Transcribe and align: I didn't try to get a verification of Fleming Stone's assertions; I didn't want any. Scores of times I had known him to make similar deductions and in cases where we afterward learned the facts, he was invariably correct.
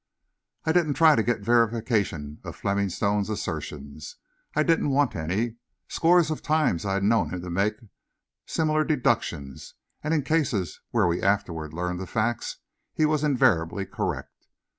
I 0.65 0.71
didn't 0.71 0.95
try 0.95 1.15
to 1.15 1.21
get 1.21 1.41
a 1.41 1.43
verification 1.43 2.39
of 2.43 2.55
Fleming 2.55 2.89
Stone's 2.89 3.29
assertions; 3.29 4.15
I 4.55 4.63
didn't 4.63 4.89
want 4.89 5.15
any. 5.15 5.57
Scores 5.87 6.31
of 6.31 6.41
times 6.41 6.85
I 6.87 6.95
had 6.95 7.03
known 7.03 7.29
him 7.29 7.43
to 7.43 7.51
make 7.51 7.75
similar 8.47 8.83
deductions 8.83 9.75
and 10.03 10.11
in 10.11 10.23
cases 10.23 10.81
where 10.89 11.05
we 11.05 11.21
afterward 11.21 11.71
learned 11.71 11.99
the 11.99 12.07
facts, 12.07 12.57
he 12.95 13.05
was 13.05 13.23
invariably 13.23 13.85
correct. 13.85 14.47